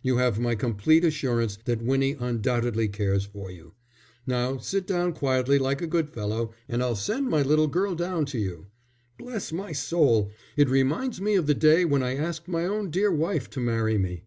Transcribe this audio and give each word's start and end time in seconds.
You 0.00 0.16
have 0.16 0.38
my 0.40 0.54
complete 0.54 1.04
assurance 1.04 1.58
that 1.66 1.82
Winnie 1.82 2.16
undoubtedly 2.18 2.88
cares 2.88 3.26
for 3.26 3.50
you. 3.50 3.74
Now 4.26 4.56
sit 4.56 4.86
down 4.86 5.12
quietly 5.12 5.58
like 5.58 5.82
a 5.82 5.86
good 5.86 6.08
fellow, 6.08 6.54
and 6.70 6.82
I'll 6.82 6.96
send 6.96 7.28
my 7.28 7.42
little 7.42 7.66
girl 7.66 7.94
down 7.94 8.24
to 8.32 8.38
you. 8.38 8.68
Bless 9.18 9.52
my 9.52 9.72
soul, 9.72 10.30
it 10.56 10.70
reminds 10.70 11.20
me 11.20 11.34
of 11.34 11.46
the 11.46 11.52
day 11.52 11.84
when 11.84 12.02
I 12.02 12.16
asked 12.16 12.48
my 12.48 12.64
own 12.64 12.90
dear 12.90 13.12
wife 13.12 13.50
to 13.50 13.60
marry 13.60 13.98
me." 13.98 14.24